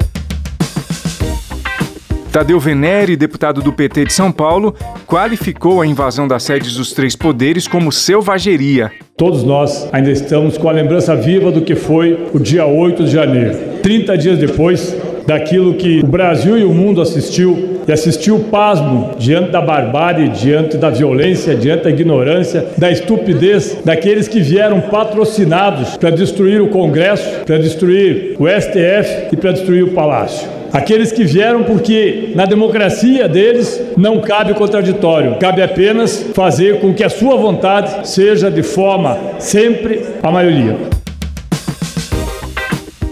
Tadeu 2.34 2.60
Venere, 2.60 3.16
deputado 3.16 3.62
do 3.62 3.72
PT 3.72 4.06
de 4.06 4.14
São 4.14 4.32
Paulo, 4.32 4.74
qualificou 5.06 5.80
a 5.80 5.86
invasão 5.86 6.28
das 6.28 6.42
sedes 6.42 6.74
dos 6.74 6.92
três 6.92 7.16
poderes 7.16 7.68
como 7.68 7.92
selvageria. 7.92 8.92
Todos 9.16 9.44
nós 9.44 9.88
ainda 9.94 10.10
estamos 10.10 10.58
com 10.58 10.68
a 10.68 10.72
lembrança 10.72 11.16
viva 11.16 11.52
do 11.52 11.62
que 11.62 11.76
foi 11.76 12.32
o 12.34 12.40
dia 12.40 12.66
8 12.66 13.04
de 13.04 13.12
janeiro. 13.12 13.56
30 13.84 14.18
dias 14.18 14.40
depois 14.40 14.98
daquilo 15.28 15.76
que 15.76 16.00
o 16.00 16.08
Brasil 16.08 16.58
e 16.58 16.64
o 16.64 16.74
mundo 16.74 17.04
assistiu, 17.04 17.73
e 17.88 17.92
assistiu 17.92 18.40
pasmo 18.52 19.12
diante 19.18 19.52
da 19.52 19.62
barbárie, 19.62 20.30
diante 20.30 20.78
da 20.78 20.90
violência, 20.90 21.56
diante 21.56 21.84
da 21.84 21.90
ignorância, 21.90 22.66
da 22.78 22.92
estupidez 22.92 23.78
daqueles 23.84 24.28
que 24.28 24.40
vieram 24.40 24.82
patrocinados 24.82 25.98
para 25.98 26.10
destruir 26.10 26.62
o 26.62 26.70
Congresso, 26.70 27.42
para 27.46 27.58
destruir 27.58 28.36
o 28.40 28.48
STF 28.48 29.34
e 29.34 29.36
para 29.36 29.52
destruir 29.52 29.84
o 29.84 29.92
Palácio. 29.92 30.48
Aqueles 30.72 31.12
que 31.12 31.24
vieram 31.24 31.64
porque 31.64 32.32
na 32.36 32.46
democracia 32.46 33.28
deles 33.28 33.80
não 33.96 34.20
cabe 34.22 34.56
contraditório, 34.56 35.36
cabe 35.36 35.62
apenas 35.62 36.26
fazer 36.34 36.80
com 36.80 36.92
que 36.96 37.04
a 37.04 37.10
sua 37.10 37.36
vontade 37.38 38.08
seja 38.10 38.50
de 38.50 38.64
forma 38.64 39.16
sempre 39.38 40.02
a 40.24 40.32
maioria. 40.32 41.03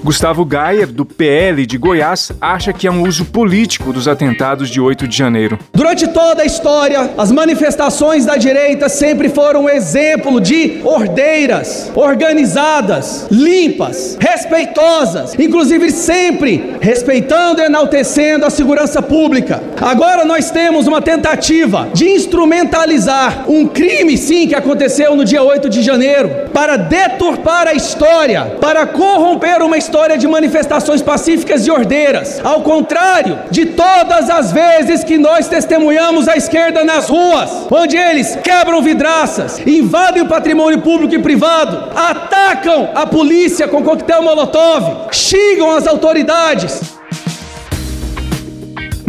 Gustavo 0.03 0.43
Gayer, 0.43 0.87
do 0.87 1.05
PL 1.05 1.63
de 1.63 1.77
Goiás, 1.77 2.31
acha 2.41 2.73
que 2.73 2.87
é 2.87 2.91
um 2.91 3.03
uso 3.07 3.25
político 3.25 3.93
dos 3.93 4.07
atentados 4.07 4.67
de 4.67 4.81
8 4.81 5.07
de 5.07 5.15
janeiro. 5.15 5.59
Durante 5.73 6.07
toda 6.07 6.41
a 6.41 6.45
história, 6.45 7.11
as 7.17 7.31
manifestações 7.31 8.25
da 8.25 8.35
direita 8.35 8.89
sempre 8.89 9.29
foram 9.29 9.65
um 9.65 9.69
exemplo 9.69 10.41
de 10.41 10.81
ordeiras, 10.83 11.91
organizadas, 11.93 13.27
limpas, 13.29 14.17
respeitosas, 14.19 15.35
inclusive 15.37 15.91
sempre 15.91 16.77
respeitando 16.81 17.61
e 17.61 17.65
enaltecendo 17.65 18.45
a 18.45 18.49
segurança 18.49 19.03
pública. 19.03 19.61
Agora 19.79 20.25
nós 20.25 20.49
temos 20.49 20.87
uma 20.87 21.01
tentativa 21.01 21.89
de 21.93 22.09
instrumentalizar 22.09 23.45
um 23.47 23.67
crime, 23.67 24.17
sim, 24.17 24.47
que 24.47 24.55
aconteceu 24.55 25.15
no 25.15 25.23
dia 25.23 25.43
8 25.43 25.69
de 25.69 25.83
janeiro, 25.83 26.49
para 26.53 26.77
deturpar 26.77 27.67
a 27.67 27.73
história, 27.73 28.57
para 28.59 28.85
corromper 28.85 29.61
uma 29.61 29.77
história 29.77 30.17
de 30.17 30.27
manifestações 30.27 31.01
pacíficas 31.01 31.65
e 31.65 31.71
ordeiras. 31.71 32.39
Ao 32.43 32.61
contrário 32.61 33.39
de 33.49 33.65
todas 33.67 34.29
as 34.29 34.51
vezes 34.51 35.03
que 35.03 35.17
nós 35.17 35.47
testemunhamos 35.47 36.27
a 36.27 36.35
esquerda 36.35 36.83
nas 36.83 37.09
ruas, 37.09 37.67
onde 37.69 37.97
eles 37.97 38.37
quebram 38.43 38.81
vidraças, 38.81 39.59
invadem 39.65 40.23
o 40.23 40.27
patrimônio 40.27 40.81
público 40.81 41.15
e 41.15 41.19
privado, 41.19 41.91
atacam 41.95 42.89
a 42.93 43.05
polícia 43.05 43.67
com 43.67 43.83
coquetel 43.83 44.21
molotov, 44.21 45.07
xingam 45.11 45.71
as 45.71 45.87
autoridades. 45.87 47.00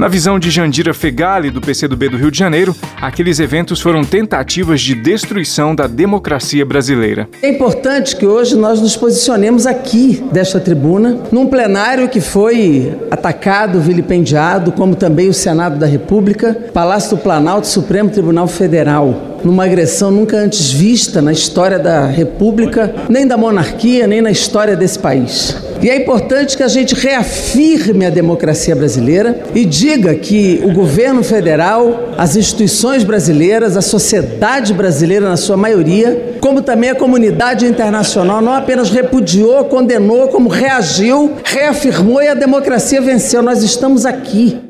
Na 0.03 0.09
visão 0.09 0.37
de 0.37 0.51
Jandira 0.51 0.93
Fegali, 0.93 1.49
do 1.49 1.61
PCdoB 1.61 2.09
do 2.09 2.17
Rio 2.17 2.29
de 2.29 2.37
Janeiro, 2.37 2.75
aqueles 3.01 3.39
eventos 3.39 3.81
foram 3.81 4.03
tentativas 4.03 4.81
de 4.81 4.97
destruição 4.97 5.77
da 5.77 5.87
democracia 5.87 6.67
brasileira. 6.67 7.29
É 7.41 7.49
importante 7.49 8.17
que 8.17 8.27
hoje 8.27 8.57
nós 8.57 8.81
nos 8.81 8.97
posicionemos 8.97 9.65
aqui, 9.65 10.21
desta 10.33 10.59
tribuna, 10.59 11.21
num 11.31 11.47
plenário 11.47 12.09
que 12.09 12.21
foi 12.21 12.99
atacado, 13.13 13.81
vilipendiado, 13.81 14.73
como 14.73 14.97
também 14.97 15.29
o 15.29 15.33
Senado 15.33 15.79
da 15.79 15.87
República, 15.87 16.53
Palácio 16.75 17.17
do 17.17 17.23
Planalto, 17.23 17.69
Supremo 17.69 18.11
Tribunal 18.11 18.49
Federal 18.49 19.29
numa 19.45 19.65
agressão 19.65 20.13
nunca 20.13 20.37
antes 20.37 20.71
vista 20.71 21.21
na 21.21 21.33
história 21.33 21.77
da 21.77 22.07
República, 22.07 22.95
nem 23.09 23.27
da 23.27 23.37
monarquia, 23.37 24.07
nem 24.07 24.21
na 24.23 24.31
história 24.31 24.77
desse 24.77 24.99
país. 24.99 25.72
E 25.83 25.91
é 25.91 25.97
importante 25.97 26.57
que 26.57 26.63
a 26.63 26.69
gente 26.69 26.95
reafirme 26.95 28.07
a 28.07 28.11
democracia 28.11 28.75
brasileira 28.77 29.43
e 29.53 29.65
diga 29.65 30.15
que 30.15 30.61
o 30.63 30.73
governo 30.73 31.25
federal, 31.25 32.13
as 32.17 32.37
instituições 32.37 33.03
brasileiras, 33.03 33.77
a 33.77 33.83
sociedade 33.83 34.73
brasileira, 34.73 35.29
na 35.29 35.37
sua 35.37 35.57
maioria, 35.57 36.37
como 36.41 36.63
também 36.63 36.91
a 36.91 36.95
comunidade 36.95 37.67
internacional, 37.67 38.41
não 38.41 38.53
apenas 38.53 38.91
repudiou, 38.91 39.65
condenou, 39.65 40.29
como 40.29 40.49
reagiu, 40.49 41.33
reafirmou 41.43 42.23
e 42.23 42.29
a 42.29 42.35
democracia 42.35 43.01
venceu. 43.01 43.43
Nós 43.43 43.65
estamos 43.65 44.07
aqui. 44.07 44.61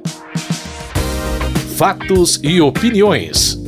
Fatos 1.77 2.41
e 2.43 2.59
opiniões. 2.59 3.62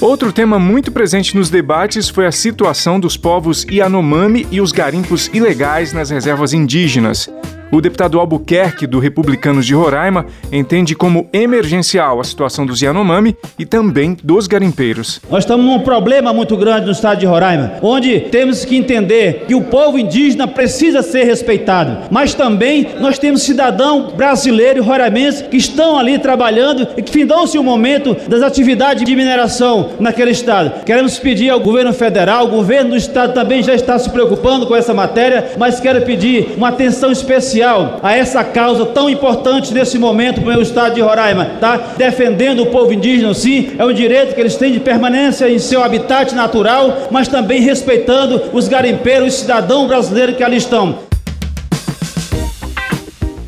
Outro 0.00 0.32
tema 0.32 0.58
muito 0.58 0.90
presente 0.90 1.36
nos 1.36 1.50
debates 1.50 2.08
foi 2.08 2.26
a 2.26 2.32
situação 2.32 2.98
dos 2.98 3.18
povos 3.18 3.64
Yanomami 3.64 4.46
e 4.50 4.58
os 4.58 4.72
garimpos 4.72 5.28
ilegais 5.34 5.92
nas 5.92 6.08
reservas 6.08 6.54
indígenas. 6.54 7.28
O 7.72 7.80
deputado 7.80 8.18
Albuquerque, 8.18 8.84
do 8.84 8.98
Republicanos 8.98 9.64
de 9.64 9.74
Roraima, 9.74 10.26
entende 10.50 10.96
como 10.96 11.28
emergencial 11.32 12.18
a 12.18 12.24
situação 12.24 12.66
dos 12.66 12.82
Yanomami 12.82 13.36
e 13.56 13.64
também 13.64 14.16
dos 14.24 14.48
garimpeiros. 14.48 15.20
Nós 15.30 15.44
estamos 15.44 15.64
num 15.64 15.78
problema 15.78 16.32
muito 16.32 16.56
grande 16.56 16.86
no 16.86 16.92
estado 16.92 17.20
de 17.20 17.26
Roraima, 17.26 17.74
onde 17.80 18.22
temos 18.22 18.64
que 18.64 18.76
entender 18.76 19.44
que 19.46 19.54
o 19.54 19.62
povo 19.62 19.96
indígena 19.96 20.48
precisa 20.48 21.00
ser 21.00 21.22
respeitado, 21.22 22.08
mas 22.10 22.34
também 22.34 22.88
nós 22.98 23.20
temos 23.20 23.42
cidadão 23.42 24.14
brasileiro 24.16 24.80
e 24.80 24.82
roraimense 24.82 25.44
que 25.44 25.56
estão 25.56 25.96
ali 25.96 26.18
trabalhando 26.18 26.88
e 26.96 27.02
que 27.02 27.12
findam-se 27.12 27.56
o 27.56 27.62
momento 27.62 28.16
das 28.28 28.42
atividades 28.42 29.04
de 29.04 29.14
mineração 29.14 29.90
naquele 30.00 30.32
estado. 30.32 30.84
Queremos 30.84 31.20
pedir 31.20 31.50
ao 31.50 31.60
governo 31.60 31.92
federal, 31.92 32.46
o 32.46 32.50
governo 32.50 32.90
do 32.90 32.96
estado 32.96 33.32
também 33.32 33.62
já 33.62 33.76
está 33.76 33.96
se 33.96 34.10
preocupando 34.10 34.66
com 34.66 34.74
essa 34.74 34.92
matéria, 34.92 35.52
mas 35.56 35.78
quero 35.78 36.02
pedir 36.02 36.54
uma 36.56 36.70
atenção 36.70 37.12
especial 37.12 37.59
a 37.62 38.16
essa 38.16 38.42
causa 38.42 38.86
tão 38.86 39.08
importante 39.10 39.72
nesse 39.72 39.98
momento 39.98 40.40
para 40.40 40.58
o 40.58 40.62
estado 40.62 40.94
de 40.94 41.00
Roraima, 41.00 41.52
tá? 41.60 41.78
Defendendo 41.96 42.62
o 42.62 42.66
povo 42.66 42.92
indígena, 42.92 43.34
sim, 43.34 43.72
é 43.78 43.84
um 43.84 43.92
direito 43.92 44.34
que 44.34 44.40
eles 44.40 44.56
têm 44.56 44.72
de 44.72 44.80
permanência 44.80 45.48
em 45.48 45.58
seu 45.58 45.82
habitat 45.82 46.34
natural, 46.34 47.08
mas 47.10 47.28
também 47.28 47.60
respeitando 47.60 48.42
os 48.52 48.68
garimpeiros, 48.68 49.34
os 49.34 49.40
cidadãos 49.40 49.88
brasileiros 49.88 50.36
que 50.36 50.42
ali 50.42 50.56
estão. 50.56 51.09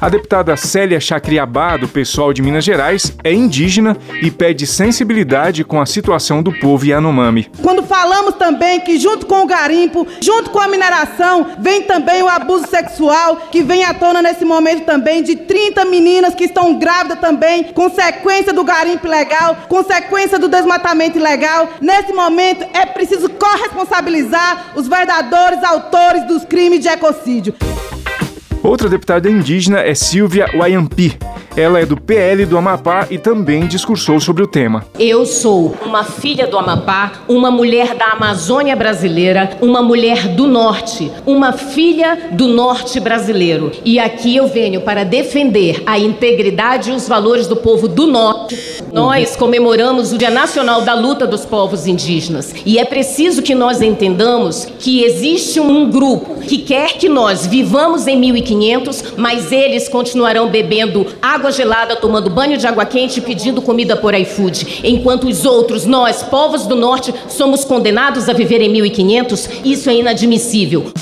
A 0.02 0.08
deputada 0.08 0.56
Célia 0.56 0.98
Chacriabá, 0.98 1.76
do 1.76 1.86
pessoal 1.86 2.32
de 2.32 2.42
Minas 2.42 2.64
Gerais, 2.64 3.16
é 3.22 3.32
indígena 3.32 3.96
e 4.20 4.32
pede 4.32 4.66
sensibilidade 4.66 5.62
com 5.62 5.80
a 5.80 5.86
situação 5.86 6.42
do 6.42 6.52
povo 6.52 6.84
Yanomami. 6.84 7.48
Quando 7.62 7.84
falamos 7.84 8.34
também 8.34 8.80
que 8.80 8.98
junto 8.98 9.26
com 9.26 9.44
o 9.44 9.46
garimpo, 9.46 10.04
junto 10.20 10.50
com 10.50 10.58
a 10.58 10.66
mineração, 10.66 11.52
vem 11.60 11.82
também 11.82 12.20
o 12.20 12.28
abuso 12.28 12.66
sexual, 12.66 13.46
que 13.52 13.62
vem 13.62 13.84
à 13.84 13.94
tona 13.94 14.20
nesse 14.20 14.44
momento 14.44 14.84
também 14.84 15.22
de 15.22 15.36
30 15.36 15.84
meninas 15.84 16.34
que 16.34 16.46
estão 16.46 16.80
grávidas 16.80 17.20
também, 17.20 17.72
consequência 17.72 18.52
do 18.52 18.64
garimpo 18.64 19.06
ilegal, 19.06 19.56
consequência 19.68 20.36
do 20.36 20.48
desmatamento 20.48 21.16
ilegal. 21.16 21.68
Nesse 21.80 22.12
momento 22.12 22.66
é 22.74 22.84
preciso 22.86 23.28
corresponsabilizar 23.30 24.72
os 24.74 24.88
verdadeiros 24.88 25.62
autores 25.62 26.26
dos 26.26 26.44
crimes 26.44 26.80
de 26.80 26.88
ecocídio. 26.88 27.54
Outra 28.62 28.88
deputada 28.88 29.28
indígena 29.28 29.80
é 29.80 29.92
Silvia 29.92 30.46
Wayampi. 30.54 31.18
Ela 31.54 31.80
é 31.80 31.86
do 31.86 31.98
PL 31.98 32.46
do 32.46 32.56
Amapá 32.56 33.06
e 33.10 33.18
também 33.18 33.66
discursou 33.66 34.18
sobre 34.18 34.42
o 34.42 34.46
tema. 34.46 34.86
Eu 34.98 35.26
sou 35.26 35.76
uma 35.84 36.02
filha 36.02 36.46
do 36.46 36.56
Amapá, 36.56 37.12
uma 37.28 37.50
mulher 37.50 37.94
da 37.94 38.06
Amazônia 38.06 38.74
brasileira, 38.74 39.50
uma 39.60 39.82
mulher 39.82 40.28
do 40.28 40.46
Norte, 40.46 41.12
uma 41.26 41.52
filha 41.52 42.30
do 42.32 42.48
Norte 42.48 42.98
brasileiro. 42.98 43.70
E 43.84 43.98
aqui 43.98 44.34
eu 44.34 44.48
venho 44.48 44.80
para 44.80 45.04
defender 45.04 45.82
a 45.84 45.98
integridade 45.98 46.90
e 46.90 46.94
os 46.94 47.06
valores 47.06 47.46
do 47.46 47.56
povo 47.56 47.86
do 47.86 48.06
Norte. 48.06 48.58
Nós 48.90 49.36
comemoramos 49.36 50.12
o 50.12 50.18
Dia 50.18 50.30
Nacional 50.30 50.80
da 50.80 50.94
Luta 50.94 51.26
dos 51.26 51.44
Povos 51.44 51.86
Indígenas 51.86 52.54
e 52.64 52.78
é 52.78 52.84
preciso 52.84 53.42
que 53.42 53.54
nós 53.54 53.82
entendamos 53.82 54.66
que 54.78 55.04
existe 55.04 55.60
um 55.60 55.90
grupo 55.90 56.40
que 56.40 56.58
quer 56.58 56.94
que 56.94 57.10
nós 57.10 57.46
vivamos 57.46 58.06
em 58.06 58.18
1500, 58.18 59.04
mas 59.18 59.52
eles 59.52 59.88
continuarão 59.88 60.48
bebendo 60.48 61.06
água 61.20 61.41
água 61.42 61.50
gelada, 61.50 61.96
tomando 61.96 62.30
banho 62.30 62.56
de 62.56 62.68
água 62.68 62.86
quente 62.86 63.18
e 63.18 63.20
pedindo 63.20 63.60
comida 63.60 63.96
por 63.96 64.14
iFood, 64.14 64.80
enquanto 64.84 65.26
os 65.26 65.44
outros, 65.44 65.84
nós, 65.84 66.22
povos 66.22 66.68
do 66.68 66.76
norte, 66.76 67.12
somos 67.26 67.64
condenados 67.64 68.28
a 68.28 68.32
viver 68.32 68.60
em 68.60 68.68
1500, 68.68 69.48
isso 69.64 69.90
é 69.90 69.94
inadmissível. 69.94 70.92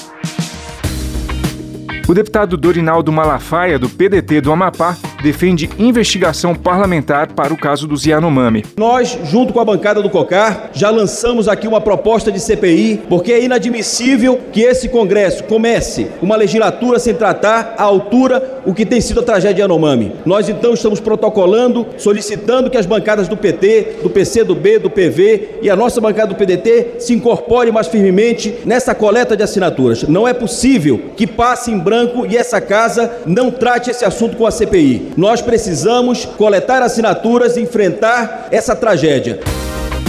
O 2.09 2.15
deputado 2.15 2.57
Dorinaldo 2.57 3.13
Malafaia, 3.13 3.79
do 3.79 3.91
PDT 3.91 4.41
do 4.41 4.51
Amapá, 4.51 4.97
defende 5.23 5.69
investigação 5.79 6.55
parlamentar 6.55 7.33
para 7.33 7.53
o 7.53 7.57
caso 7.57 7.87
dos 7.87 8.07
Yanomami. 8.07 8.65
Nós, 8.77 9.19
junto 9.25 9.53
com 9.53 9.61
a 9.61 9.65
bancada 9.65 10.03
do 10.03 10.11
COCAR, 10.11 10.71
já 10.73 10.91
lançamos 10.91 11.49
aqui 11.49 11.69
uma 11.69 11.81
proposta 11.81 12.33
de 12.33 12.41
CPI, 12.41 13.03
porque 13.09 13.33
é 13.33 13.45
inadmissível 13.45 14.41
que 14.53 14.63
esse 14.63 14.89
Congresso 14.89 15.45
comece 15.45 16.09
uma 16.23 16.37
legislatura 16.37 16.99
sem 16.99 17.15
tratar 17.15 17.75
à 17.77 17.83
altura 17.83 18.61
o 18.65 18.75
que 18.75 18.87
tem 18.87 19.01
sido 19.01 19.21
a 19.21 19.23
tragédia 19.23 19.63
Yanomami. 19.63 20.13
Nós 20.25 20.49
então 20.49 20.75
estamos 20.75 21.01
protocolando, 21.01 21.87
solicitando 21.99 22.71
que 22.71 22.77
as 22.77 22.87
bancadas 22.87 23.29
do 23.29 23.37
PT, 23.37 23.99
do 24.03 24.11
PCdoB, 24.11 24.79
do 24.79 24.91
PV 24.91 25.61
e 25.63 25.71
a 25.71 25.77
nossa 25.77 26.01
bancada 26.01 26.29
do 26.29 26.35
PDT 26.35 26.97
se 26.99 27.15
incorporem 27.15 27.73
mais 27.73 27.87
firmemente 27.87 28.55
nessa 28.65 28.95
coleta 28.95 29.37
de 29.37 29.43
assinaturas. 29.43 30.03
Não 30.05 30.27
é 30.27 30.33
possível 30.33 31.01
que 31.17 31.27
passe 31.27 31.71
em 31.71 31.79
branco 31.79 32.27
e 32.27 32.37
essa 32.37 32.61
casa 32.61 33.11
não 33.27 33.51
trate 33.51 33.91
esse 33.91 34.05
assunto 34.05 34.37
com 34.37 34.47
a 34.47 34.51
CPI. 34.51 35.10
Nós 35.17 35.41
precisamos 35.41 36.25
coletar 36.25 36.83
assinaturas 36.83 37.57
e 37.57 37.63
enfrentar 37.63 38.49
essa 38.51 38.77
tragédia. 38.77 39.41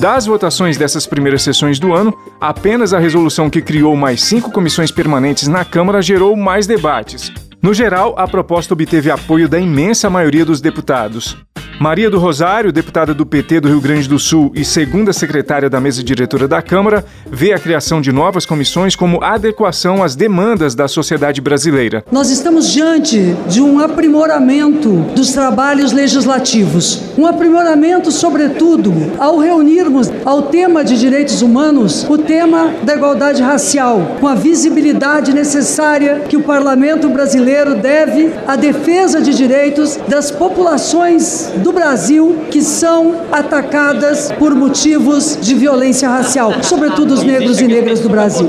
Das 0.00 0.24
votações 0.24 0.78
dessas 0.78 1.06
primeiras 1.06 1.42
sessões 1.42 1.78
do 1.78 1.92
ano, 1.92 2.16
apenas 2.40 2.94
a 2.94 2.98
resolução 2.98 3.50
que 3.50 3.60
criou 3.60 3.94
mais 3.94 4.22
cinco 4.22 4.50
comissões 4.50 4.90
permanentes 4.90 5.46
na 5.46 5.62
Câmara 5.62 6.00
gerou 6.00 6.34
mais 6.34 6.66
debates. 6.66 7.30
No 7.60 7.74
geral, 7.74 8.14
a 8.16 8.26
proposta 8.26 8.72
obteve 8.72 9.10
apoio 9.10 9.46
da 9.46 9.60
imensa 9.60 10.08
maioria 10.08 10.42
dos 10.42 10.58
deputados. 10.58 11.36
Maria 11.80 12.10
do 12.10 12.18
Rosário, 12.18 12.70
deputada 12.70 13.14
do 13.14 13.24
PT 13.24 13.60
do 13.60 13.68
Rio 13.68 13.80
Grande 13.80 14.06
do 14.06 14.18
Sul 14.18 14.52
e 14.54 14.66
segunda 14.66 15.14
secretária 15.14 15.70
da 15.70 15.80
mesa 15.80 16.04
diretora 16.04 16.46
da 16.46 16.60
Câmara, 16.60 17.02
vê 17.30 17.54
a 17.54 17.58
criação 17.58 18.02
de 18.02 18.12
novas 18.12 18.44
comissões 18.44 18.94
como 18.94 19.24
adequação 19.24 20.02
às 20.02 20.14
demandas 20.14 20.74
da 20.74 20.86
sociedade 20.86 21.40
brasileira. 21.40 22.04
Nós 22.12 22.28
estamos 22.28 22.70
diante 22.70 23.34
de 23.48 23.62
um 23.62 23.80
aprimoramento 23.80 24.90
dos 25.16 25.32
trabalhos 25.32 25.90
legislativos. 25.90 27.00
Um 27.16 27.26
aprimoramento, 27.26 28.12
sobretudo, 28.12 28.92
ao 29.18 29.38
reunirmos 29.38 30.12
ao 30.26 30.42
tema 30.42 30.84
de 30.84 30.98
direitos 30.98 31.40
humanos 31.40 32.04
o 32.10 32.18
tema 32.18 32.74
da 32.82 32.94
igualdade 32.94 33.40
racial, 33.40 34.18
com 34.20 34.28
a 34.28 34.34
visibilidade 34.34 35.32
necessária 35.32 36.24
que 36.28 36.36
o 36.36 36.42
parlamento 36.42 37.08
brasileiro 37.08 37.76
deve 37.76 38.34
à 38.46 38.54
defesa 38.54 39.18
de 39.22 39.34
direitos 39.34 39.98
das 40.06 40.30
populações 40.30 41.50
do 41.62 41.69
do 41.70 41.74
Brasil 41.74 42.46
que 42.50 42.60
são 42.60 43.26
atacadas 43.30 44.32
por 44.32 44.56
motivos 44.56 45.38
de 45.40 45.54
violência 45.54 46.08
racial, 46.08 46.52
sobretudo 46.64 47.14
os 47.14 47.22
negros 47.22 47.60
e 47.60 47.68
negras 47.68 48.00
do 48.00 48.08
Brasil. 48.08 48.48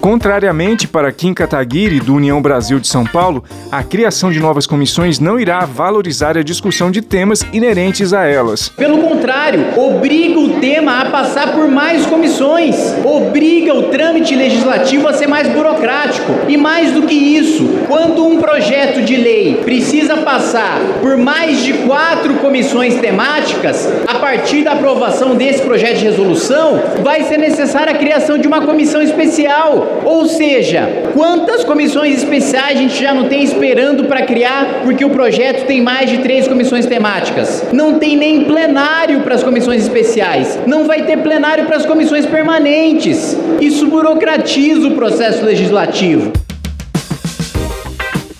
Contrariamente 0.00 0.88
para 0.88 1.12
Kim 1.12 1.34
Kataguiri, 1.34 2.00
do 2.00 2.14
União 2.14 2.40
Brasil 2.40 2.80
de 2.80 2.88
São 2.88 3.04
Paulo, 3.04 3.44
a 3.70 3.82
criação 3.82 4.32
de 4.32 4.40
novas 4.40 4.66
comissões 4.66 5.20
não 5.20 5.38
irá 5.38 5.66
valorizar 5.66 6.38
a 6.38 6.42
discussão 6.42 6.90
de 6.90 7.02
temas 7.02 7.44
inerentes 7.52 8.14
a 8.14 8.24
elas. 8.24 8.70
Pelo 8.70 9.02
contrário, 9.02 9.78
obriga 9.78 10.40
o 10.40 10.58
tema 10.58 11.02
a 11.02 11.10
passar 11.10 11.52
por 11.52 11.68
mais 11.68 12.06
comissões, 12.06 12.76
obriga 13.04 13.74
o 13.74 13.90
trâmite 13.90 14.34
legislativo 14.34 15.06
a 15.06 15.12
ser 15.12 15.26
mais 15.26 15.46
burocrático. 15.48 16.32
E 16.48 16.56
mais 16.56 16.92
do 16.92 17.02
que 17.02 17.14
isso, 17.14 17.68
quando 17.86 18.24
um 18.24 18.40
projeto 18.40 19.02
de 19.02 19.16
lei 19.16 19.56
precisa 19.56 20.16
passar 20.16 20.80
por 21.02 21.18
mais 21.18 21.62
de 21.62 21.74
quatro 21.74 22.36
comissões 22.36 22.94
temáticas, 22.94 23.86
a 24.06 24.14
partir 24.14 24.64
da 24.64 24.72
aprovação 24.72 25.36
desse 25.36 25.60
projeto 25.60 25.98
de 25.98 26.04
resolução, 26.04 26.80
vai 27.02 27.24
ser 27.24 27.36
necessária 27.36 27.92
a 27.92 27.98
criação 27.98 28.38
de 28.38 28.48
uma 28.48 28.62
comissão 28.62 29.02
especial 29.02 29.89
ou 30.04 30.26
seja, 30.26 31.10
quantas 31.12 31.64
comissões 31.64 32.18
especiais 32.18 32.76
a 32.76 32.80
gente 32.80 33.00
já 33.00 33.14
não 33.14 33.28
tem 33.28 33.42
esperando 33.42 34.04
para 34.04 34.22
criar, 34.22 34.82
porque 34.84 35.04
o 35.04 35.10
projeto 35.10 35.66
tem 35.66 35.80
mais 35.80 36.10
de 36.10 36.18
três 36.18 36.48
comissões 36.48 36.86
temáticas? 36.86 37.64
Não 37.72 37.98
tem 37.98 38.16
nem 38.16 38.44
plenário 38.44 39.20
para 39.20 39.34
as 39.34 39.42
comissões 39.42 39.82
especiais, 39.82 40.58
não 40.66 40.84
vai 40.84 41.02
ter 41.02 41.18
plenário 41.18 41.66
para 41.66 41.76
as 41.76 41.86
comissões 41.86 42.26
permanentes. 42.26 43.36
Isso 43.60 43.86
burocratiza 43.86 44.88
o 44.88 44.94
processo 44.94 45.44
legislativo. 45.44 46.32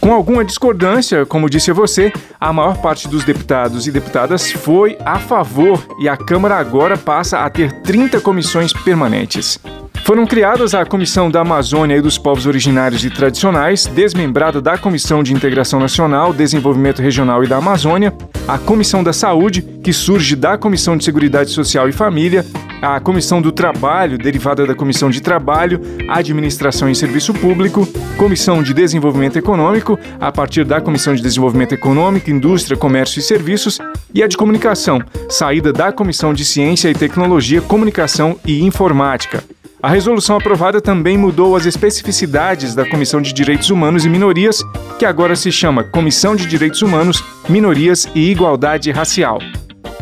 Com 0.01 0.15
alguma 0.15 0.45
discordância, 0.45 1.27
como 1.27 1.51
disse 1.51 1.71
você, 1.73 2.11
a 2.41 2.53
maior 2.53 2.79
parte 2.79 3.07
dos 3.07 3.23
deputados 3.23 3.87
e 3.87 3.93
deputadas 3.93 4.51
foi 4.51 4.97
a 5.05 5.19
favor 5.19 5.87
e 6.01 6.09
a 6.09 6.17
Câmara 6.17 6.57
agora 6.57 6.97
passa 6.97 7.41
a 7.41 7.51
ter 7.51 7.71
30 7.83 8.19
comissões 8.21 8.73
permanentes. 8.73 9.61
Foram 10.05 10.27
criadas 10.27 10.75
a 10.75 10.85
Comissão 10.85 11.31
da 11.31 11.43
Amazônia 11.43 11.97
e 11.97 12.01
dos 12.01 12.19
Povos 12.19 12.47
Originários 12.47 13.05
e 13.05 13.11
Tradicionais, 13.11 13.87
desmembrada 13.87 14.61
da 14.61 14.77
Comissão 14.77 15.23
de 15.23 15.33
Integração 15.33 15.79
Nacional, 15.79 16.33
Desenvolvimento 16.33 17.01
Regional 17.01 17.45
e 17.45 17.47
da 17.47 17.59
Amazônia, 17.59 18.13
a 18.49 18.59
Comissão 18.59 19.05
da 19.05 19.13
Saúde, 19.13 19.63
que 19.63 19.93
surge 19.93 20.35
da 20.35 20.59
Comissão 20.59 20.97
de 20.97 21.05
Seguridade 21.05 21.51
Social 21.51 21.89
e 21.89 21.93
Família, 21.93 22.45
a 22.83 22.99
Comissão 22.99 23.41
do 23.41 23.53
Trabalho, 23.53 24.19
derivada 24.19 24.67
da 24.67 24.75
Comissão 24.75 25.11
de 25.11 25.21
Trabalho, 25.21 25.81
Administração 26.09 26.91
e 26.91 26.95
Serviço 26.95 27.33
Público, 27.33 27.87
Comissão 28.17 28.63
de 28.65 28.75
Desenvolvimento 28.75 29.39
Econômico, 29.39 29.99
a 30.19 30.33
partir 30.33 30.65
da 30.65 30.81
Comissão 30.81 31.15
de 31.15 31.23
Desenvolvimento 31.23 31.75
Econômico, 31.75 32.31
Indústria, 32.31 32.77
Comércio 32.77 33.21
e 33.21 33.23
Serviços, 33.23 33.79
e 34.13 34.23
a 34.23 34.27
de 34.27 34.37
Comunicação, 34.37 35.01
saída 35.29 35.73
da 35.73 35.93
Comissão 35.93 36.35
de 36.35 36.45
Ciência 36.45 36.89
e 36.89 36.95
Tecnologia, 36.95 37.61
Comunicação 37.61 38.37
e 38.45 38.65
Informática. 38.65 39.45
A 39.83 39.89
resolução 39.89 40.37
aprovada 40.37 40.79
também 40.79 41.17
mudou 41.17 41.57
as 41.57 41.65
especificidades 41.65 42.75
da 42.75 42.87
Comissão 42.87 43.23
de 43.23 43.33
Direitos 43.33 43.71
Humanos 43.71 44.05
e 44.05 44.11
Minorias, 44.11 44.63
que 44.99 45.07
agora 45.07 45.35
se 45.35 45.51
chama 45.51 45.83
Comissão 45.83 46.37
de 46.37 46.45
Direitos 46.45 46.83
Humanos, 46.83 47.25
Minorias 47.49 48.07
e 48.15 48.31
Igualdade 48.31 48.91
Racial. 48.91 49.39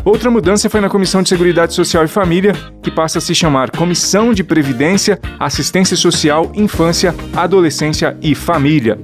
Outra 0.03 0.29
mudança 0.29 0.69
foi 0.69 0.81
na 0.81 0.89
Comissão 0.89 1.23
de 1.23 1.29
Seguridade 1.29 1.73
Social 1.73 2.03
e 2.03 2.09
Família, 2.09 2.53
que 2.83 2.91
passa 2.91 3.19
a 3.19 3.21
se 3.21 3.33
chamar 3.33 3.71
Comissão 3.71 4.33
de 4.33 4.43
Previdência, 4.43 5.17
Assistência 5.39 5.95
Social, 5.95 6.51
Infância, 6.55 7.15
Adolescência 7.33 8.17
e 8.21 8.35
Família. 8.35 8.99